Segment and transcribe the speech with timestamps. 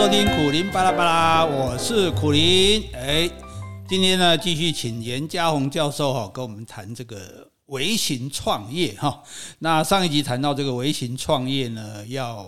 [0.00, 2.88] 收听苦林巴拉巴拉，我是苦林。
[2.94, 3.30] 哎，
[3.86, 9.22] 今天呢，继续请严家宏教授哈，跟我们谈这个微型创业哈。
[9.58, 12.46] 那上一集谈到这个微型创业呢，要。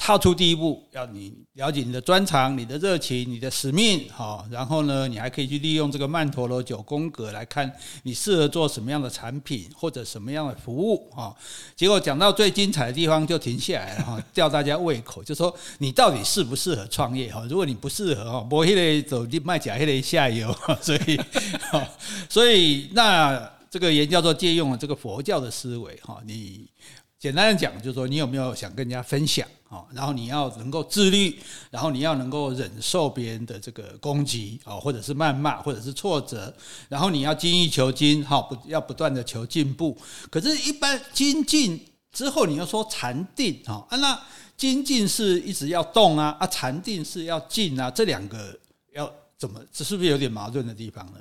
[0.00, 7.70] 踏出第一步，要你了解你的专长、你的热情、你的使命，好，然后呢，你还可以去利用这个曼陀罗九宫格来看
[8.04, 11.34] 你适合做什么样的产品或者什么样的服务啊。
[11.76, 17.44] 结果讲到最精彩的地方就停下来了哈，吊大家胃口，就说你到底适不适合创业哈？
[17.50, 21.20] 如果你不适合哈，不会走卖假，黑下游，所以，
[22.30, 26.68] 所以那这个也叫做借用了这个佛教的思维哈，你。
[27.20, 29.84] 简单的讲，就是说你有没有想跟人家分享啊？
[29.92, 31.38] 然后你要能够自律，
[31.70, 36.52] 然后你要能够忍受别人的这个攻击啊，或者是谩骂，或者是挫折，
[36.88, 39.96] 然后你要精益求精，哈，不要不断的求进步。
[40.30, 41.80] 可是，一般精进
[42.12, 44.20] 之后，你要说禅定啊，那
[44.56, 48.58] 精进是一直要动啊，啊，禅定是要静啊，这两个
[48.94, 49.60] 要怎么？
[49.72, 51.18] 这是不是有点矛盾的地方呢？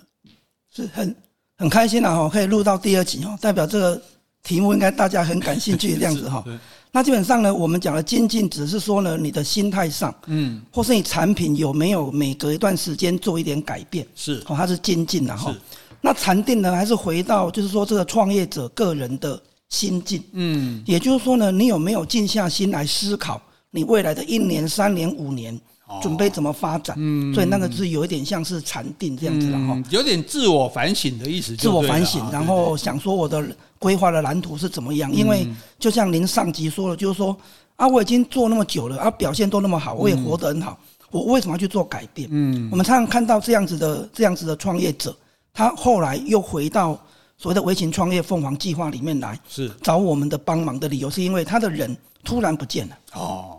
[0.74, 1.16] 是很
[1.58, 4.02] 很开心的哈，可以录到第二集哦，代表这个。
[4.44, 6.42] 题目应该大家很感兴趣的样子哈，
[6.92, 15.54] 那基本上呢，我们讲的精进只是说呢，你的心态上，嗯，或是你产品有没有每隔一段时间做一点改变，是哦，它是精进的哈。
[16.02, 23.42] 那禅定呢，还是回到就是说这个创业者个人的心境，嗯，也就是说呢，你有没有静下心来思考
[23.72, 25.60] 你未来的一年、三年、五年？
[26.02, 26.98] 准备怎么发展？
[27.00, 31.56] 嗯，所以那个是有一点像是禅定这样子的哈，有点自我反省的意思。
[31.56, 33.42] 自我反省，然后想说我的
[33.80, 35.12] 规划的蓝图是怎么样？
[35.12, 35.48] 因为
[35.80, 37.36] 就像您上集说的，就是说
[37.76, 40.78] 啊，我已经做那么久了，啊，表现都那么好，我也活得很好，
[41.12, 42.28] 我为什么要去做改变？
[42.32, 45.16] 嗯，我们常常看到这样子的这样子的创业者，
[45.54, 47.00] 他后来又回到
[47.38, 52.98] 所谓的微型创业凤凰计划里面来，是找我们的帮忙的理由，是因为他的人突然不见了。
[53.14, 53.57] 哦，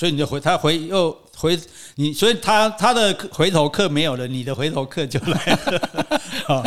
[0.00, 1.14] 所以你就回他回又。
[1.36, 1.58] 回
[1.94, 6.20] 你，所以他他的回头客没有了，你的回头客就来了。
[6.46, 6.62] 好，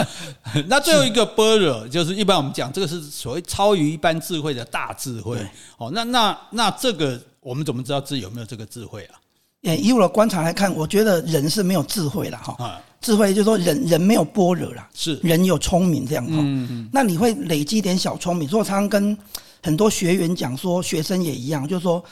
[0.67, 5.38] 那最后一个般若，就是一般我们讲这个是所谓超于一般智慧的大智慧。
[5.77, 9.22] 哦，那那那这个我们怎么知道自己有没有这个智慧啊？
[9.61, 12.81] 以我的观察来看，我觉得人是没有智慧了哈。
[12.99, 16.25] 智慧就是说人人没有般若了，是人有聪明这样。
[16.27, 16.89] 嗯嗯。
[16.91, 19.16] 那你会累积一点小聪明，所以我常常跟
[19.61, 22.03] 很多学员讲说，学生也一样，就是说。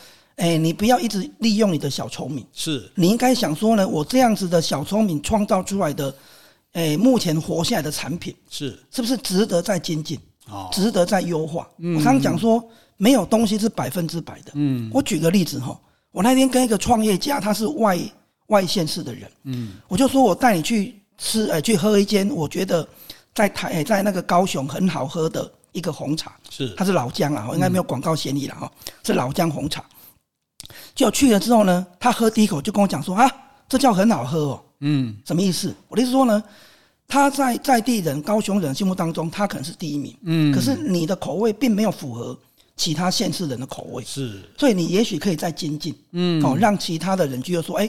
[0.41, 6.15] 哎，你不要一直利用你的小聪明，是你应该想说呢，我这样子的小聪明创造出来的，
[6.71, 10.19] 哎，目前活下来的产品是是不是值得再精进？
[10.49, 11.69] 哦，值得再优化。
[11.77, 12.63] 嗯，我常常讲说，
[12.97, 14.51] 没有东西是百分之百的。
[14.55, 15.79] 嗯，我举个例子哈，
[16.11, 17.99] 我那天跟一个创业家，他是外
[18.47, 22.85] 外县市的人，嗯，我就说我带你去吃，哎，去喝一间我觉得
[23.35, 28.71] 在台在那个高雄很好喝的一个红茶，是它是老姜啊，应该没有广告嫌疑了哈，
[29.03, 29.85] 是老姜红茶。
[30.93, 33.29] 就去了之后呢，他喝第一口就跟我讲说啊，
[33.67, 34.63] 这叫很好喝哦。
[34.81, 35.73] 嗯，什么意思？
[35.87, 36.43] 我的意思说呢，
[37.07, 40.15] 他在在地人高雄人心目当中，他可能是第一名。
[40.23, 42.37] 嗯，可是你的口味并没有符合
[42.75, 44.03] 其他县市人的口味。
[44.03, 45.95] 是，所以你也许可以再精进。
[46.11, 47.87] 嗯，哦，让其他的人觉得说，哎，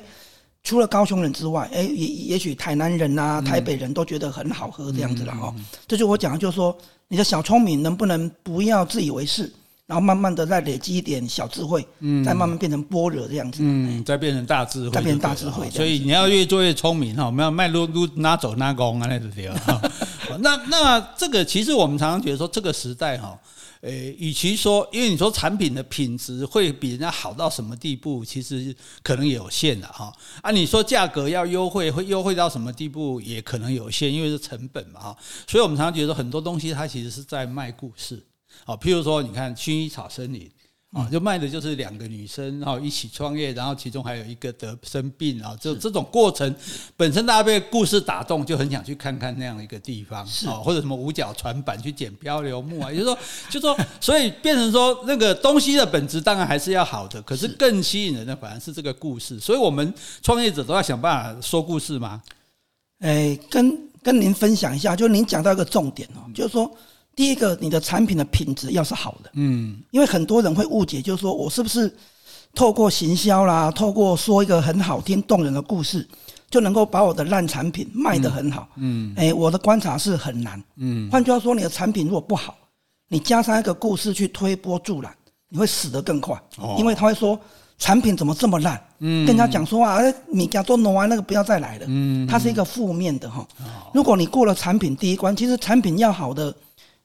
[0.62, 5.54] 除了高雄人之外，哎，也也许台南人啊、台北人都觉得很好喝这样子了哈。
[5.88, 6.76] 这就我讲的，就是说
[7.08, 9.50] 你的小聪明能不能不要自以为是？
[9.92, 15.68] 然后慢慢的再累积一点小智慧，嗯，再慢慢变成般若这样子，嗯，再变成大智慧，再变成大智慧。
[15.68, 19.92] 所以你要越做越聪明哈，我们要迈路路拿走拿工啊那个地方。
[20.40, 23.38] 那 那这个其实我们常常觉得说这个时代哈，
[23.82, 30.10] 诶，与其说因为你说产品的品质会比人家好到什么地步，其实可能有限的哈。
[30.40, 35.16] 啊，你说价格要优惠，会优惠到什么地步也可能有限，因为是成本嘛哈。
[35.46, 38.24] 所以我们常常觉得很多东西它其实是在卖故事。
[38.64, 40.50] 好，譬如说，你看薰衣草森林
[40.92, 46.54] 啊，就卖的就是两个女生，然后一起创业，然后其中还有一个得生病啊，就这种过程
[46.98, 53.18] 本身大家被故事打动，就很想去看看那样一个地方啊，或者什么五角船板去捡漂流木啊，也就是说，
[53.48, 62.22] 就说，所以变成说那个东西的本质当然还是要好的，可是更吸引人的反而是这个故事，所以我们创业者都要想办法说故事嘛。
[62.98, 66.70] 哎，跟跟您分享一下，就是您讲到一个重点哦，就是说。
[67.14, 71.94] 第一个，你的产品的品质要是好的，嗯，因为很多人会误解，就是说我是不是
[72.54, 76.08] 透过行销啦，透过说一个很好听动人的故事，
[76.50, 82.56] 就能够把我的烂产品卖得很好，嗯，哎，我的观察是很难，嗯，换句话说，你的产品如果不好，
[83.08, 85.14] 你加上一个故事去推波助澜，
[85.50, 87.38] 你会死得更快，哦，因为他会说
[87.76, 93.46] 产品怎么这么烂，嗯，跟人家讲说啊，你家做弄完那个不要再来了，嗯，它是一个负面的哈，
[93.92, 96.54] 如果你过了产品第一关，其实产品要好的。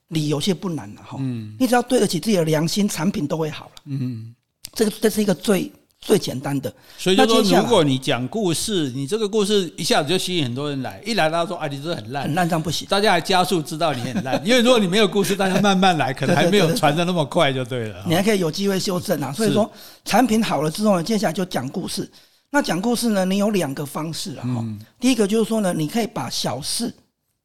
[0.10, 4.34] 理有些不难了哈，嗯，你只要对得起自己的良心，产品都会好了，嗯，
[4.74, 5.70] 这个这是一个最
[6.00, 6.74] 最简单的。
[6.98, 12.88] 所以就说，如果你讲故事，你这个故事一下子就吸引很多人来，一来大家说啊，你这很烂，很烂，这样不行。
[12.88, 18.04] 大家还加速知道你很烂，因为如果你没有故事，大家慢慢来，可能还没有传的那么快，就对了。
[18.08, 19.34] 你还可以有机会修正啊。
[19.34, 19.70] 所以说，
[20.06, 22.10] 产品好了之后呢，接下来就讲故事。
[22.50, 24.44] 那讲故事呢，你有两个方式啊。
[24.46, 24.80] 嗯。
[25.02, 26.94] 第一个就是说呢，你可以把小事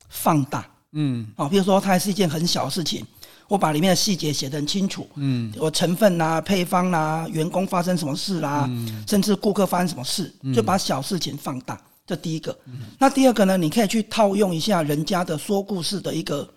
[0.08, 0.64] 放大。
[0.92, 1.26] 嗯。
[1.36, 3.04] 啊，比如说它还是一件很小的事情。
[3.48, 11.78] 我把里面的细节写得很清楚，嗯，我成分啦、啊、配方啦、啊、员工发生什么事啦、啊，嗯、甚至顾客发生什么事，就把小事情放大。
[12.06, 12.56] 这第一个。
[12.64, 13.58] 嗯、那第二个呢？
[13.58, 16.48] 你可以去套用一下人家的说故事的一个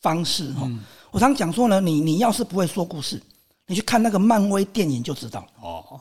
[0.00, 0.62] 方式哈。
[0.64, 0.80] 嗯、
[1.12, 3.22] 我常讲说呢，你你要是不会说故事，
[3.68, 5.46] 你去看那个漫威电影就知道。
[5.60, 6.00] 哦。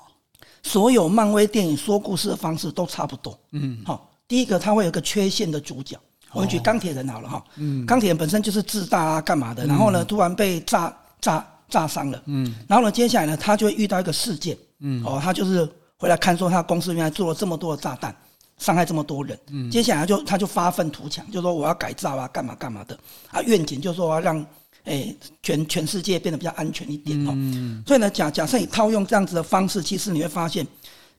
[0.64, 3.38] 所有漫威电影说故事的方式都差不多。
[3.52, 3.84] 嗯。
[3.86, 6.00] 好，第一个它会有个缺陷的主角。
[6.34, 7.44] 我们举钢铁人好了哈，
[7.88, 9.66] 钢铁人本身就是自大啊，干嘛的？
[9.66, 15.68] 然后呢，突然被炸炸炸伤了，嗯，然后呢，接下来呢，他就会遇到一个事件，嗯，哦，他就是
[15.98, 18.16] 回来看说他公司原来做了这么多的炸弹，
[18.58, 22.98] 伤害这么多人，嗯，接下来就他就发愤图强，就说我要改造啊，干嘛干嘛的，
[23.32, 24.46] 啊，愿景就是说让
[24.84, 30.66] 诶全全世界变得比较安全一点哦，嗯，所以呢，假假设你套用这样子的方式，其实你会发现，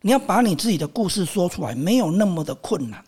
[0.02, 3.04] 你要把你自己的故事说出来，没有那么的困难。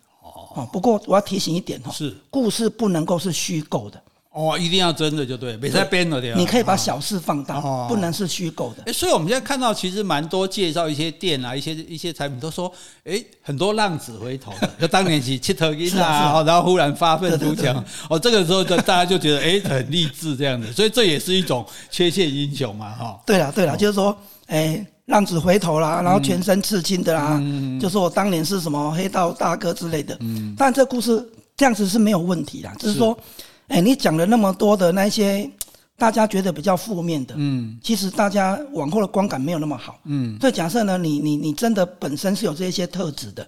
[0.54, 4.00] 哦，不过我要提醒一点哦，是故事不能够是虚构的
[4.32, 6.38] 哦，一定要真的就对，别再编了点。
[6.38, 8.82] 你可以把小事放大，不能是虚构的。
[8.86, 12.72] 哎，所以我们现在看到其实蛮多介绍一些店啊，一些一些产品都说，
[13.04, 23.20] 哎，很多浪子回头的，就当年起七头音啊， 然后忽然发愤图强，哦，这个时候就大家就觉得哎很励志这样子，所以这也是一种缺陷英雄嘛，哈。
[23.26, 24.16] 对了对了，就是说，
[24.46, 24.86] 哎。
[25.12, 30.16] 浪子回头啦，然后全身刺青的啦，嗯、就说我当年是什么黑道大哥之类的。
[30.20, 31.22] 嗯，但这故事
[31.54, 33.14] 这样子是没有问题的，是就是说，
[33.68, 35.48] 哎，你讲了那么多的那些
[35.98, 39.98] 大家觉得比较负面的，嗯，其实大家往后的观感没有那么好。
[40.04, 43.46] 嗯，所以假设呢，你你你真的本身是有这些特质的，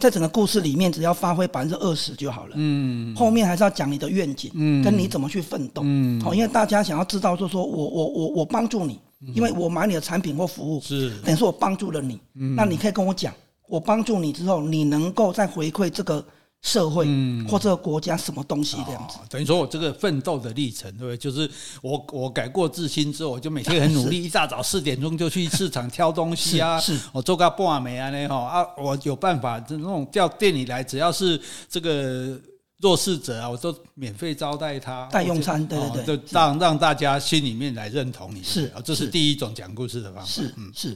[0.00, 2.54] 在整个故事里面只要发挥百分之二十就好了。
[2.56, 5.82] 嗯，后面还是要讲你的愿景，嗯，跟你怎么去奋斗。
[5.84, 8.98] 嗯，好，因为大家想要知道，就是说我我我我帮助你。
[9.32, 13.32] 因为我买你的产品或服务，是等于说我帮助了你，嗯、那你可以跟我讲，
[13.68, 16.24] 我帮助你之后，你能够再回馈这个
[16.62, 17.06] 社会
[17.48, 19.18] 或这个国家什么东西这样子？
[19.20, 21.16] 嗯、等于说我这个奋斗的历程，对不对？
[21.16, 21.50] 就是
[21.80, 32.38] 我我改过自新之后，我就每天很努力， 一大早四点钟就去市场挑东西啊，是，是我做个半美啊那哈啊，我有办法，这种叫店里来，只要是这个。
[32.84, 40.70] 弱势者啊，我都免费招待他，带用餐，对对对，就让让大家心里面来认同你，是啊，这是第一种讲故事的方法，是嗯。
[40.74, 40.94] 是。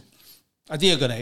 [0.67, 1.15] 啊，第二个呢？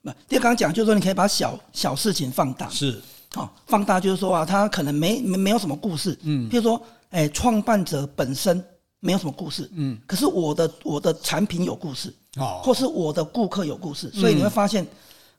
[0.00, 2.98] 那第二刚刚讲就是说，你可以把小小事情放大，是。
[3.34, 8.64] 啊，放大就是说啊，他可能没没没有什么故事，嗯，比如说，哎，创办者本身
[9.00, 14.86] 没有什么故事，嗯，可是我的我的产品有故事，哦，或是我的顾客有故事，所以你会发现。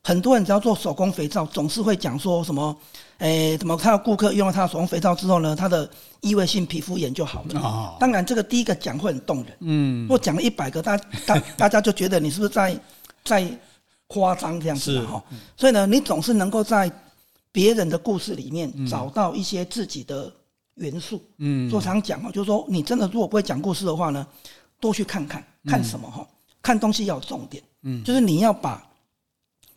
[0.02, 2.76] 很多人只要做手工肥皂，总是会讲说什么，
[3.18, 5.88] 诶，怎么他的顾客用了他的手工肥皂之后呢，他的
[6.22, 7.60] 异位性皮肤炎就好了。
[7.60, 9.58] 哦、当然，这个第一个讲会很动人。
[9.60, 10.04] 嗯。
[10.04, 12.80] 如果讲了一百个，大大 大家就觉得你是不是在
[13.26, 13.46] 在
[14.08, 15.22] 夸张这样子哈？
[15.30, 16.90] 是所以呢，你总是能够在
[17.52, 20.32] 别人的故事里面找到一些自己的
[20.76, 21.22] 元素。
[21.40, 21.70] 嗯。
[21.74, 24.26] 我常讲哦，就是说，你真的如果不会讲故事的话呢，
[24.80, 26.22] 多去看看，看什么哈？
[26.22, 26.28] 嗯、
[26.62, 27.62] 看东西要有重点。
[27.84, 28.02] 嗯。
[28.06, 28.82] 就是你要把。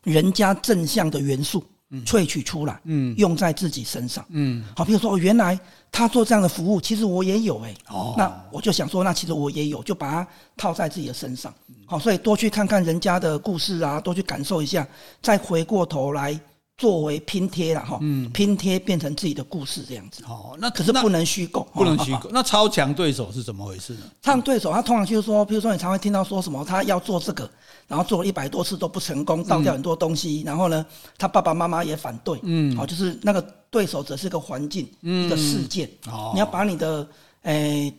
[0.03, 1.65] 人家正向的元素
[2.07, 5.59] 萃取出来，嗯，用在自己身上，嗯，好，比如说，原来
[5.91, 11.53] 他做这样的服务，其实我也有，哎，哦，那我就想说，那其实我也有，就把它套在自己的身上，
[11.85, 14.87] 好，所以多去看看人家的故事啊，多去感受一下，
[15.21, 16.39] 再回过头来。
[16.79, 20.25] 作为拼贴了哈，嗯，拼贴变成自己的故事这样子。
[20.25, 22.29] 哦，那可是不能虚构， 不能虚构。
[22.33, 24.01] 那超强对手是怎么回事呢？
[24.23, 27.49] 超强对手他通常就是说，比如说你常会听到说什么，他要做这个，
[27.87, 30.85] 然后做了一百多次都不成功，倒掉很多东西，然后呢，
[31.19, 35.89] 他爸爸妈妈也反对，嗯，好，就是那个对手只是个环境，一个事件。
[36.07, 37.07] 哦，你要把你的
[37.43, 37.93] 诶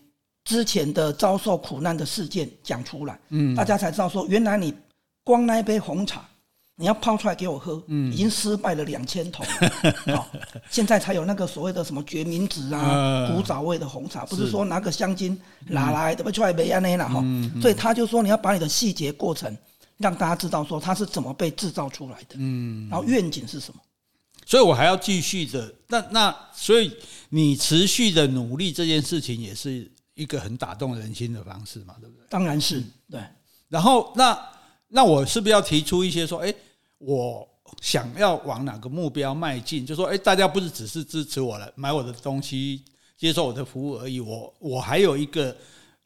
[0.44, 4.74] 之前的遭受苦难的事件讲出来，嗯，大家才知道说，原来你
[5.24, 6.28] 光那一杯红茶。
[6.76, 9.46] 你要泡出来给我喝，嗯，已经失败了两千桶，
[10.16, 10.28] 好，
[10.72, 17.24] 现在才有那个所谓的什么决明子啊，古早味的红茶，不是说拿个香精拿来的不出来没安内了哈，
[17.62, 19.56] 所以他就说你要把你的细节过程
[19.98, 23.80] 让大家知道说它是怎么被制造出来的，嗯，然后愿景是什么？
[24.44, 26.92] 所以我还要继续的，那那所以
[27.30, 32.26] 你持续的努力这件事情也是一个很打动人心的方式嘛，对不对？
[32.32, 33.22] 当然是对，
[33.70, 34.53] 然后那。
[34.96, 36.54] 那我是不是要提出一些说，哎，
[37.00, 37.48] 我
[37.82, 39.84] 想要往哪个目标迈进？
[39.84, 42.84] 就说，哎，大家不是只是支持我来买我的东西、
[43.18, 45.56] 接受我的服务而已，我我还有一个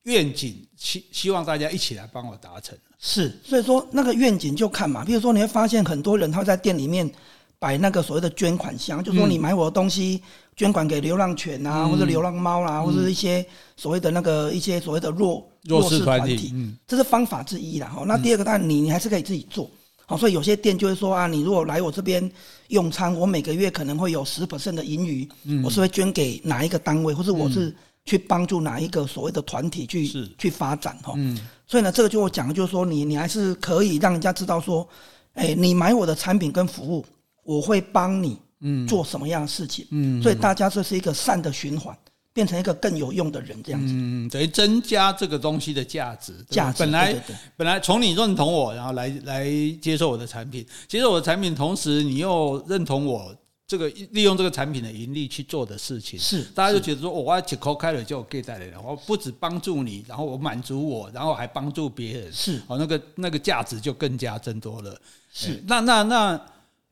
[0.03, 2.77] 愿景，希希望大家一起来帮我达成。
[2.97, 7.11] 是，所以说那个愿景就看嘛，比如说你会发现很多人他会在店里面
[7.59, 10.23] 摆那个所谓的捐款箱，就说你买我的东西
[10.57, 13.45] 捐款给流浪犬啊，嗯、或者流浪猫啦、啊，或者一些
[13.77, 17.87] 所谓的那个一些所谓的弱弱势团体，嗯，这是方法之一啦。
[17.87, 19.69] 哈，那第二个当然你你还是可以自己做。
[20.07, 22.31] 好，所以有些店就会说啊，你如果来我这边
[22.69, 30.27] 用餐，我每个月可能会有十 percent 的盈余，嗯，我是会捐给哪一个单位，或是我是去帮助哪一个所谓的团体去是。
[30.37, 31.13] 去发展哈。
[31.17, 31.37] 嗯，
[31.67, 34.87] 所以呢，这个就我讲的就是说，你你还是可以让人家知道说，
[35.33, 37.05] 哎，你买我的产品跟服务，
[37.43, 38.87] 我会帮你嗯。
[38.87, 41.97] 做什么样的事情，嗯，所以大家这是一个善的循环。
[42.33, 46.33] 变成一个更有用的人，这样子，嗯，等于增加这个东西的价值。
[46.47, 47.15] 价值本来
[47.55, 49.49] 本来从你认同我，然后来来
[49.81, 53.35] 接受我的产品，接受我的产品，同时你又认同我
[53.65, 62.61] 这个利用这个产品的盈利去做的事情，是大家就觉得说，我要口开了就给带来了，我不止帮助你，然后我满足我，然后还帮助别人，是。
[62.67, 64.95] 哦，那个那个价值就更加增多了。
[65.33, 65.59] 是。
[65.65, 66.39] 那那那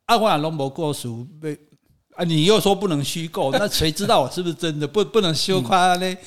[0.05, 1.57] 阿华龙博过熟被。
[2.15, 4.87] 啊，你又说不能虚构， 那谁知道我是不是真的？
[4.87, 6.17] 不不能修夸呢？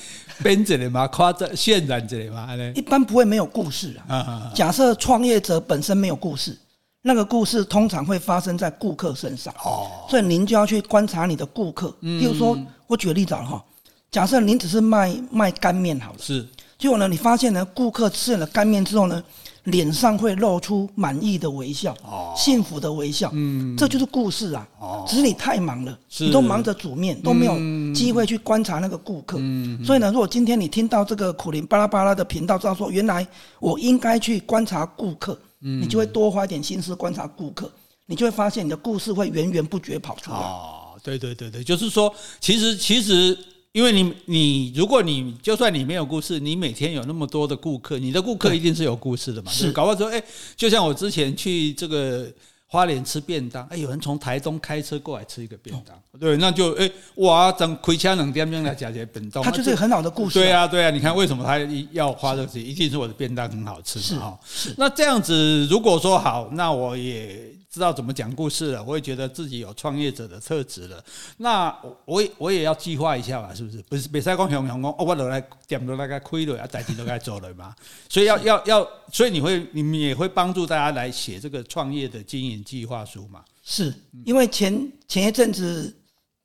[0.42, 2.46] 编着的嘛，夸张渲染着的嘛？
[2.74, 4.52] 一般不会没有故事啊。
[4.54, 6.54] 假设创业者本身没有故事，
[7.00, 9.50] 那个故事通常会发生在顾客身上。
[9.64, 11.88] 哦，所以您就要去观察你的顾客。
[12.02, 12.54] 比如说，
[12.86, 13.64] 我举个例子哈，
[14.10, 16.46] 假设您只是卖卖干面好了，是。
[16.76, 19.24] 结果呢，你发现呢，顾客吃了干面之后呢？
[19.70, 21.96] 脸上会露出满意的微笑，
[22.36, 24.66] 幸福的微笑，嗯，这就是故事啊。
[25.06, 27.54] 只是你太忙了，你都忙着煮面，都没有
[27.94, 29.38] 机会去观察那个顾客。
[29.84, 33.26] 所以呢，如果今天你听到这个苦苓巴拉巴拉的频道，知道说原来
[33.60, 37.70] 我应该去观察顾客，你就会多花一点心思观察顾客，
[38.06, 40.36] 你就会发现你的故事会源源不绝跑出来。
[40.36, 43.38] 哦，对对对对，就是说，其实其实。
[43.72, 49.52] 因为你你如果你就算你没有故事，你每天有那么多的顾客，你的顾客一定是有故事的嘛？
[49.52, 50.22] 是，搞不好说，哎，
[50.56, 52.26] 就像我之前去这个
[52.66, 60.38] 花莲吃便当，哎，有人从台东开车过来吃一个便当，对，那就哎哇，整亏钱两点钟来讲这便当，他就是很好的故事。
[60.38, 61.58] 对啊，对啊，你看为什么他
[61.92, 62.64] 要花这个钱？
[62.64, 64.20] 一定是我的便当很好吃嘛？
[64.20, 64.40] 哈，
[64.78, 67.57] 那这样子，如果说好，那我也。
[67.70, 71.04] 知道怎么讲故事了，我也觉得自己有创业者的特质了。
[71.36, 71.68] 那
[72.06, 73.82] 我我也要计划一下吧，是不是？
[73.82, 77.74] 不是，比赛光雄雄讲，我都来点都来个亏了，要代金都该走了嘛。
[78.08, 83.44] 所以要要要，所以你会你们也会帮助大家来写这个创业的经营计划书嘛？
[83.62, 83.94] 是
[84.24, 85.94] 因为前前一阵子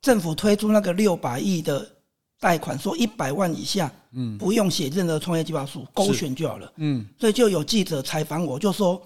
[0.02, 1.90] 政府推出那个六百亿的
[2.38, 7.06] 贷款，说一百万以下，嗯，不用写任何创业计划书，勾选就好了，嗯。
[7.18, 9.02] 所以就有记者采访我，就说。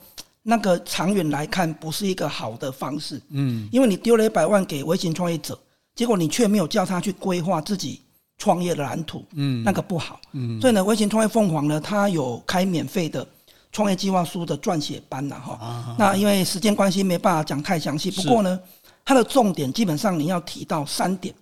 [0.50, 5.58] 那个长远来看不是一个好的方式，嗯，因为你丢了一百万给微型创业者，
[5.94, 8.00] 结果你却没有叫他去规划自己
[8.38, 13.26] 创业的蓝图，嗯，那个不好，嗯，所以呢，微型创业凤凰呢，它有开免费的
[13.72, 18.58] 创业计划书的撰写班呐，哈，那因为时间关系没办法讲太详细，不过呢，
[19.04, 21.34] 它的重点基本上你要提到三点。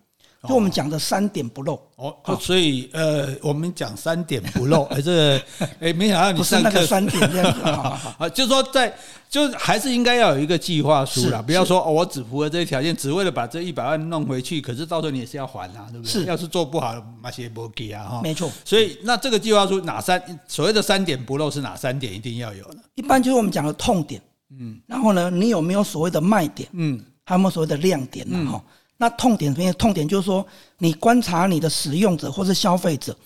[0.48, 5.42] 就我们讲的三点不漏哦，所以呃，我们讲三点不漏， 哎，这个
[5.80, 7.60] 哎，没想到你上课不是那个三点这样子
[8.18, 8.94] 啊，就是说在，
[9.28, 16.10] 就还是应该要有一个计划书啦，不要说哦，我只符合这些条件，只为了把这一百万弄回去，可是到时候你也是要还啊，对不对？
[16.10, 18.50] 是，要是做不好，那些不给啊，哈，没错。
[18.64, 22.80] 所以那这个计划书哪三所谓的三点不漏是哪三点一定要有呢？
[22.94, 26.68] 一般就是我们讲的痛点，嗯，然后呢，你有没有所谓的卖点？
[26.72, 28.50] 嗯，还有没有所谓的亮点呢？
[28.52, 28.62] 哈。
[28.96, 29.72] 那痛点什么？
[29.74, 30.46] 痛点就是说，
[30.78, 33.16] 你观察你的使用者或是消费者，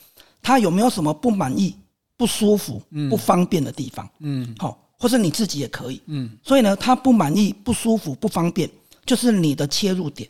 [0.43, 1.77] 他有没有什么不满意、
[2.17, 4.09] 不舒服、不方便的地方？
[4.19, 6.03] 嗯，好，或是你自己也可以。
[6.07, 8.69] 嗯，所以呢，他不满意、不舒服、不方便，
[9.07, 10.29] 就是你的切入点。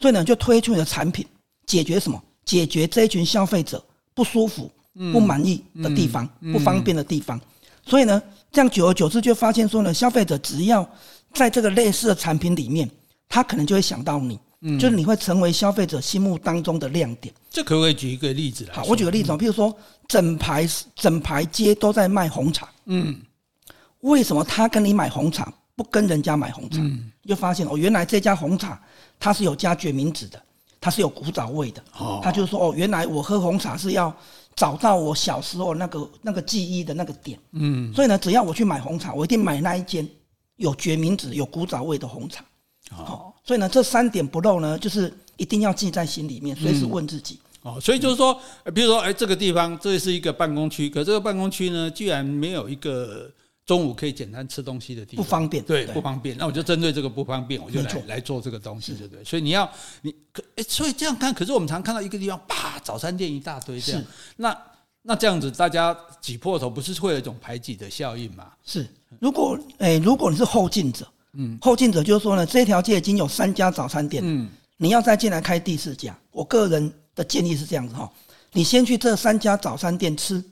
[0.00, 1.26] 所以呢，就推出你的产品，
[1.66, 2.22] 解决什么？
[2.44, 4.70] 解决这一群消费者不舒服、
[5.12, 7.38] 不满意的地方、不方便的地方。
[7.84, 10.88] 所以呢，这样久而久之就发现说呢，消费者只要
[11.34, 12.88] 在这个类似的产品里面，
[13.28, 14.38] 他可能就会想到你。
[14.60, 17.32] 嗯，就是你会成为消费者心目当中的亮点。
[17.48, 18.74] 这可不可以举一个例子来？
[18.74, 19.72] 好，我举个例子，比如说
[20.06, 23.20] 整排整排街都在卖红茶，嗯，
[24.00, 26.78] 为什么他跟你买红茶，不跟人家买红茶？
[26.80, 28.80] 嗯，就发现哦，原来这家红茶
[29.20, 30.42] 它是有加决明子的，
[30.80, 31.82] 它是有古早味的。
[31.98, 34.12] 哦，他就说哦，原来我喝红茶是要
[34.56, 37.38] 找到我小时候那个那个记忆的那个点。
[37.52, 40.08] 嗯，所以呢，只要我去买红茶，我一定买那一间
[40.56, 42.44] 有决明子、有古早味的红茶。
[42.90, 47.38] 哦，所以呢，这三点不漏呢，就是一定要记在心里面，随时问自己。
[47.62, 48.40] 哦，所以就是说，
[48.74, 53.30] 比如说，哎，这个地方这是一个办公区，可这个办公区呢，居然没有一个
[53.66, 56.36] 中午可以简单吃东西的地方，不方便，对，不方便。
[56.38, 59.24] 那我就针对这个不方便，我就来来做这个东西，对不对？
[59.24, 59.68] 所以你要
[60.02, 64.04] 你可，哎，所以这样看，可是我们常看到一个地方，啪，早餐店一大堆这样，
[64.36, 64.56] 那
[65.02, 68.52] 那这样子大家挤破头，不是会有一种排挤的效应吗？
[68.64, 68.88] 是，
[69.20, 78.10] 如果哎、欸，如果你是后进者，嗯，后进者就是说呢，这条街已经有三家早餐店，嗯，你要再进来开第四家，我个人的建议是这样子哈，
[78.52, 80.42] 你先去这三家早餐店吃，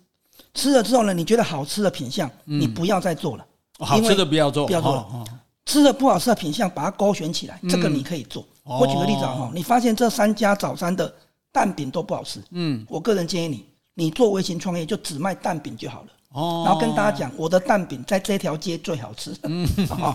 [0.55, 3.47] 吃了之后呢，你觉得好吃的品相，你不要再做了，
[3.79, 5.25] 好吃的不要做，不要做了，
[5.65, 8.47] 吃的不好吃的品相把它勾选起来，这个你可以做。
[8.65, 11.13] 我举个例子哈，你发现这三家早餐的
[11.53, 13.65] 蛋饼都不好吃，嗯，我个人建议你。
[13.99, 19.67] 你做微型创业就只卖蛋饼就好了，哦，然后跟大家讲，我的蛋饼在这条街最好吃，嗯，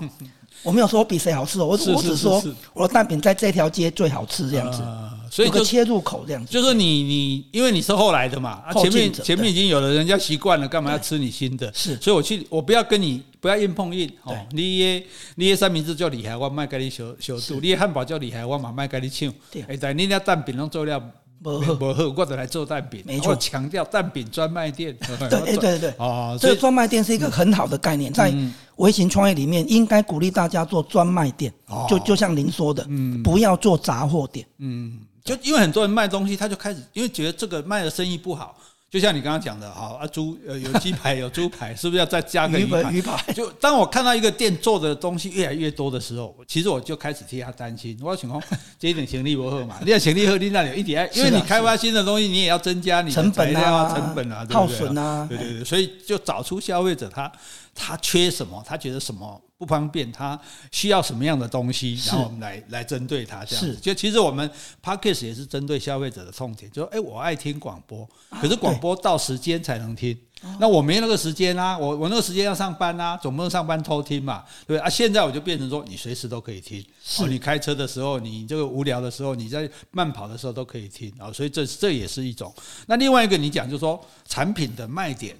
[0.63, 4.84] 我没有说我比谁好吃哦，我我只说我的蛋饼在这条街最好吃这样子，
[5.30, 11.72] 所以有个切入口这样子，就是你你因为你是后来的嘛，前面前面已经有了人家习惯了，干嘛要吃你新的？
[11.74, 15.03] 是，所以我去我不要跟你不要硬碰硬，哦，你耶
[15.36, 19.34] 你耶三明治叫厉害，我卖给你小小度，你汉堡叫厉害，我嘛卖给你抢，
[19.68, 21.01] 哎，但你那蛋饼能做了。
[21.43, 24.95] 不不喝，或者来做蛋饼，没错，强调蛋饼专卖店。
[25.29, 25.93] 对 对对
[26.39, 28.33] 这个专卖店是一个很好的概念，在
[28.75, 31.51] 微型创业里面，应该鼓励大家做专卖店。
[31.89, 34.45] 就就像您说的，嗯，不要做杂货店。
[34.60, 38.55] 嗯，就因为很多人卖东西，他就开始因为觉得这个卖的生意不好。
[38.91, 42.91] 就像你刚刚讲的，好啊，猪呃有鸡排有猪排，是不是要再加个鱼排？
[42.91, 43.31] 鱼排。
[43.31, 47.98] 就当我看到一个店做的东西越来越多的时候，其实我就开始替他担心。
[48.01, 48.43] 我要想讲，
[48.77, 49.77] 这一点行李不喝嘛？
[49.86, 57.31] 你要行李好，你那里有一点，因为你开发新的东西，你也要增加你的成本啊，成本啊，耗损啊，对对对，所以就找出消费者他
[57.74, 59.42] 他缺什么，他觉得什么。
[59.62, 63.75] 不方便，他需要什么样的东西，然后我们来来针对他这样子。
[63.75, 64.50] 就其实我们
[64.84, 68.10] Podcast 也是针对消费者的痛点，就说哎，我爱听广播，
[68.42, 70.18] 可是广播到时间才能听，
[70.60, 74.90] 那我没那个时间啊，我我那个时间要上班啊，总不能上班偷听嘛，对啊。
[74.90, 76.84] 现在我就变成说，你随时都可以听，
[77.20, 82.51] 哦，你开车的时候，你这个无聊的时候，你在慢跑的时候都可以听啊，所以这这也是一种。
[82.88, 85.38] 那另外一个你讲就是说，产品的卖点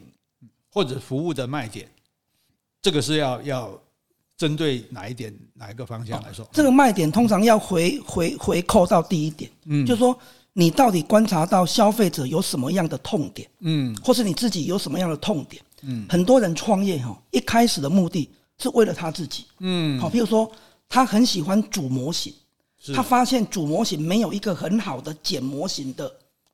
[0.72, 1.90] 或者服务的卖点，
[2.82, 3.82] 这个是要要。
[4.38, 10.18] 针对哪一点哪一个方向来说，这个卖点通常要回回回扣到第一点，嗯，就是说
[10.54, 20.52] 你到底观察到消费者有什么样的痛点，嗯，或是你自己有什么样的痛点，嗯，很多人创业哈，一开始的目的是为了他自己，嗯，好，譬如说
[20.90, 22.34] 他很喜欢主模型，
[22.96, 26.12] 他发现主模型没有一个很好的减模型的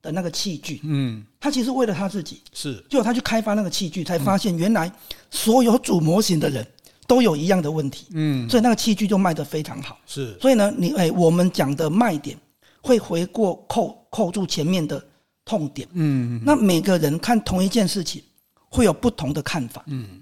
[0.07, 4.91] 的那个器具，嗯，他其实为了他自己，是，结果他去开发那个器具，才发现原来
[5.29, 6.65] 所有主模型的人。
[7.09, 10.37] 都有一样的问题，嗯，所以那个器具就卖得非常好，是。
[10.41, 12.37] 所以呢，你哎，我们讲的卖点
[12.81, 15.01] 会回过扣扣住前面的
[15.45, 18.21] 痛点，嗯，那每个人看同一件事情
[18.67, 20.19] 会有不同的看法，嗯，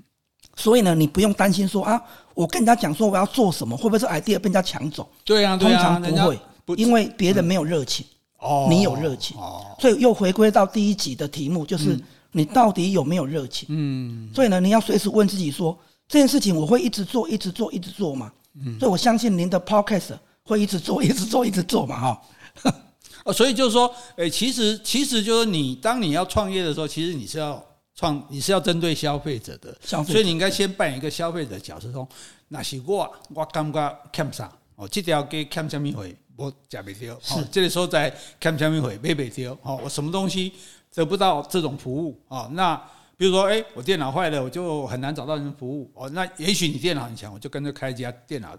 [0.56, 2.00] 所以呢，你不用担心说啊，
[2.36, 5.10] 我跟人家讲说我要做什么，会不会是 idea 被人家抢走？
[5.24, 6.40] 对啊，通常不会，
[6.78, 8.06] 因为别人没有热情，
[8.46, 12.00] 哦，你有热情，哦，所以又回归到第一集的题目，就是
[12.32, 13.68] 你到底有没有热情？
[13.72, 15.78] 嗯，所以呢，你要随时问自己说。
[16.08, 18.32] 这件事情我会一直做，一直做，一直做嘛。
[18.64, 20.12] 嗯，所以我相信您的 podcast
[20.44, 22.22] 会一直做，一直做，一直做嘛，哈。
[23.26, 27.60] 哦，所以就是说，诶，其实其实就是你当你要创业的时候，其实你是要
[27.96, 32.08] 创，你是要针对消费者的，所以你应该先扮演一个消费者的角色，说
[32.50, 34.52] 那是我，我感觉欠啥？
[34.76, 36.06] 哦，这条给欠什么货，
[36.36, 37.18] 我假被丢。
[37.22, 39.58] 是，这个时候在欠什么货，买不掉。
[39.62, 40.52] 哦，我什么东西
[40.94, 42.50] 得不到这种服务啊？
[42.54, 42.82] 那。
[43.18, 45.90] 比如说，哎，我电脑坏了，我就很难找到人服务。
[45.94, 48.54] 哦，那也许你电脑很强，我就跟着开一家电脑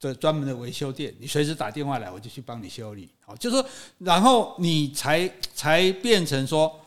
[0.00, 3.08] 的专门的维修店，你随时打电话来，我就去帮你修理。
[3.24, 3.64] 好，就是说，
[3.98, 6.80] 然后你才才变成说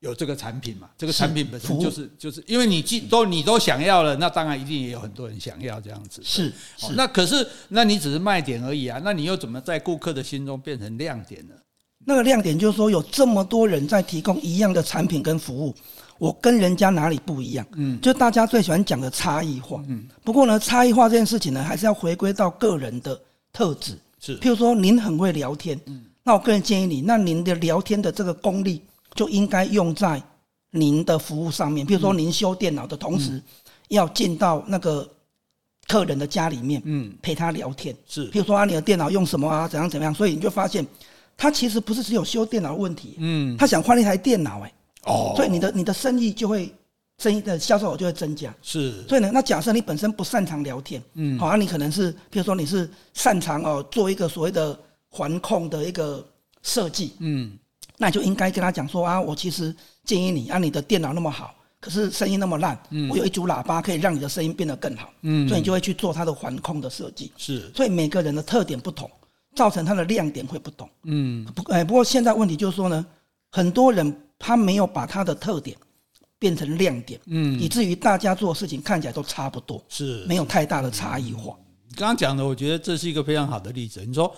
[0.00, 0.88] 有这个产品嘛。
[0.98, 6.20] 这个产品本身就是就是因为你既都你都想要了，那当然一定也有很多人想要这样子。
[6.24, 6.92] 是，是。
[6.94, 9.00] 那可是，那你只是卖点而已啊。
[9.04, 11.54] 那你又怎么在顾客的心中变成亮点呢？
[12.04, 15.74] 那个亮点就是说，有这么多人在提供一样的产品跟服务。
[16.18, 17.66] 我跟人家哪里不一样？
[17.74, 19.82] 嗯，就大家最喜欢讲的差异化。
[19.86, 23.20] 嗯，不过呢，差异化这件事情呢，还是要回归到个人的
[23.52, 23.98] 特质。
[24.18, 28.80] 是，譬如说您很会聊天，嗯，那我个人建议你，那您的聊天的这个功力
[29.16, 30.22] 就应该用在
[30.70, 31.84] 您的服务上面。
[31.84, 33.42] 比如说您修电脑的同时，
[33.88, 35.08] 要进到那个
[35.88, 37.96] 客人的家里面，嗯，陪他聊天。
[38.06, 39.66] 是，譬如说啊，你的电脑用什么啊？
[39.66, 40.14] 怎样怎样？
[40.14, 40.86] 所以你就发现，
[41.36, 44.72] 他其实不是只有修电脑的问题，嗯，他想换一台电脑，哎。
[45.04, 46.68] 哦，所以你的你的生意就会，
[47.18, 48.52] 生意的销售额就会增加。
[48.60, 54.76] 是，所以呢，那假设你本身不擅长聊天，嗯，好，啊，你可能是，比如说你是擅长哦做一个所谓的
[55.08, 56.26] 环控的一个
[56.64, 57.56] 设计，嗯，
[57.98, 67.32] 那就应该跟他讲说啊，我其实建议你，啊，你的电脑那么好，可是声音那么烂，嗯，我有一组喇叭可以让你的声音变得更好，嗯，所以你就会去做它的环控的设计。
[67.36, 69.10] 是，所以每个人的特点不同，
[69.54, 70.88] 造成它的亮点会不同。
[71.04, 73.04] 嗯，不，哎，不过现在问题就是说呢。
[73.52, 75.74] 很多人他没有把他的特点
[76.38, 81.56] 变成亮点，嗯，以至于大家做事情看起来都差不多，是没有太大的差异化。
[81.88, 84.04] 你刚刚讲的，我觉得这是一个非常好的例子。
[84.04, 84.30] 你说。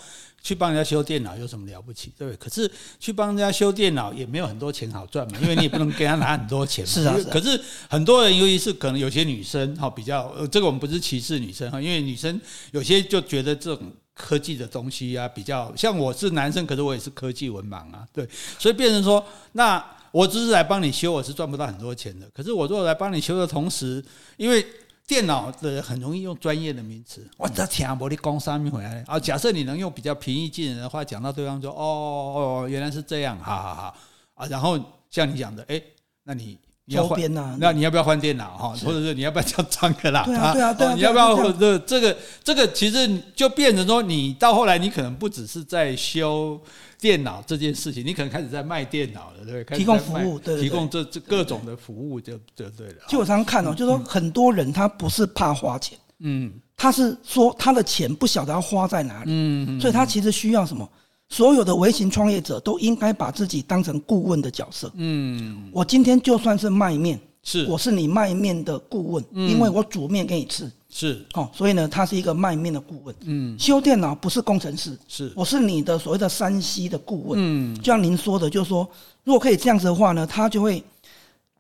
[0.43, 2.37] 去帮人家修电脑有什么了不起，对不对？
[2.37, 6.91] 可是去帮人家修电脑也没有很多钱好赚嘛，因为你也不能给他拿很多钱嘛。
[6.93, 7.17] 是啊。
[7.31, 18.27] 可是很多人，尤其是可能有些女生哈，比较呃，这个我们不是歧视女生哈，因为女生有些就觉得这种科技的东西啊，比较像我是男生，可是我也是科技文盲啊，对，
[18.59, 22.27] 所以变成说，那我只是来帮你修，我是赚不到很多钱的。
[22.35, 24.03] 可是我如果来帮你修的同时，
[24.37, 24.65] 因为
[25.09, 29.19] 电脑的很容易用专业的名词，我这听不你讲啥咪回来啊？
[29.19, 33.97] 假设你能用比较平易近人的话讲到对方说，哦哦，原来是这样，好好好
[34.35, 34.47] 啊。
[34.49, 34.79] 然后
[35.11, 35.83] 像你讲的，哎，
[36.25, 37.57] 那你要换啊？
[37.61, 38.69] 那你要不要换电脑哈？
[38.85, 40.25] 或者是你要不要叫张克啦？
[40.25, 40.95] 对啊对啊对啊！
[40.95, 46.61] 你要不要这这个这个其实就变成说，你到后来你可能不只是在修。
[47.01, 49.79] 电脑这件事情，你可能开始在卖电脑了，对不对？
[49.79, 52.95] 提供服务，对，提供这这各种的服务就，就就对了。
[53.07, 60.91] 就我常常看哦，就是说很多人他不是怕花钱，嗯，他是说他的钱不晓得要花在哪里，嗯，所以他其实需要什么？
[61.29, 70.71] 所有的微型创业者都应该把自己当成顾问的角色，嗯，我今天就算是卖面，是，我是你卖面的顾问，因为我煮面给你吃。
[70.91, 73.15] 是哦，所以呢，他是一个卖面的顾问。
[73.27, 77.39] 嗯，修电脑不是工程师，是我是你的所谓的山西的顾问。
[77.39, 78.89] 嗯，就像您说的，就是说，
[79.23, 80.83] 如果可以这样子的话呢，他就会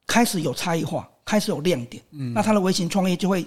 [0.06, 2.02] 开始有差异化，开始有亮点。
[2.12, 3.46] 嗯，那他的微型创业就会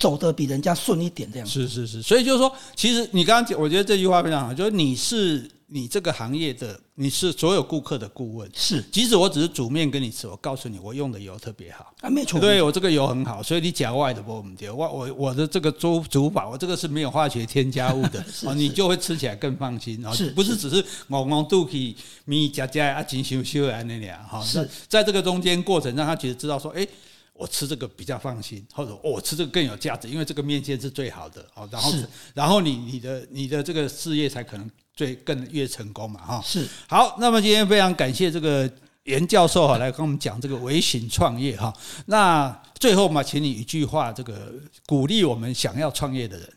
[0.00, 1.46] 走得比人家顺一点，这样。
[1.46, 5.48] 是是是，所以就是说，其实你刚刚讲，我觉得这句话非常好，就是你是。
[5.72, 8.82] 你这个行业的，你是所有顾客的顾问，是。
[8.90, 12.40] 即使我只是煮面给你吃，我告诉你，我用的油特别好，啊，没错。
[12.40, 14.74] 对，我这个油很好，所以你假外的不我们丢。
[14.74, 20.00] 我我我的这个煮煮法，我这个是没有化学添加物的， 哦，你就会吃起来更放心。
[20.02, 24.42] 然后不是只是我我肚皮咪加加啊，精修修啊那俩哈。
[24.42, 26.86] 是，在这个中间过程，让他觉得知道说，哎。
[27.32, 31.66] 我吃这个比较放心，或者我吃这个更有价值，因为这个面线是最好的哦。
[31.72, 31.92] 然后，
[32.34, 36.42] 然后你你的你的这个事业才可能最更越成功嘛哈。
[36.44, 36.68] 是。
[36.86, 38.70] 好，那么今天非常感谢这个
[39.04, 41.72] 严教授哈来跟我们讲这个微型创业哈。
[42.04, 44.52] 那最后嘛，请你一句话，这个
[44.84, 46.48] 鼓励我们想要创业的人。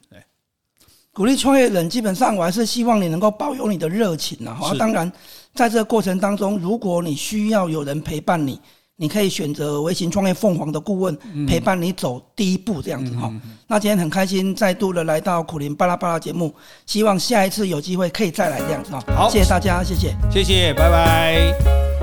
[1.13, 4.53] 鼓励创业人，基本上我还是希望你能够保有你的热情啊。
[4.53, 5.09] 哈，当然，
[5.55, 8.59] 在这个过程当中，如果你需要有人陪伴你。
[8.95, 13.31] 你可以选择微型创业凤凰的顾问陪伴你走第一步，这样子哈。
[13.67, 16.53] 那今天很开心再度的来到苦林巴拉巴拉节目，
[16.85, 19.03] 希望下一次有机会可以再来这样子哈。
[19.15, 22.02] 好，谢谢大家，谢谢，谢谢，拜拜。